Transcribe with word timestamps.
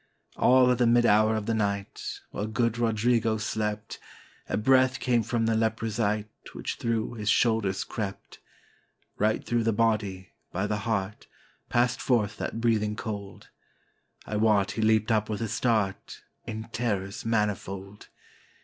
All 0.35 0.71
at 0.71 0.79
the 0.79 0.87
mid 0.87 1.05
hour 1.05 1.35
of 1.35 1.45
the 1.45 1.53
night, 1.53 2.21
while 2.31 2.47
good 2.47 2.79
Rodrigo 2.79 3.37
slept, 3.37 3.99
A 4.49 4.57
breath 4.57 4.99
came 4.99 5.21
from 5.21 5.45
the 5.45 5.53
leprosite 5.53 6.25
which 6.53 6.77
through 6.77 7.13
his 7.13 7.29
shoulders 7.29 7.83
crept; 7.83 8.39
Right 9.19 9.45
through 9.45 9.61
the 9.63 9.71
body, 9.71 10.31
by 10.51 10.65
the 10.65 10.79
heart, 10.89 11.27
passed 11.69 12.01
forth 12.01 12.37
that 12.37 12.59
breathing 12.59 12.95
cold: 12.95 13.49
I 14.25 14.37
wot 14.37 14.71
he 14.71 14.81
leaped 14.81 15.11
up 15.11 15.29
with 15.29 15.39
a 15.39 15.47
start, 15.47 16.23
in 16.47 16.63
terrors 16.73 17.23
manifold. 17.23 18.07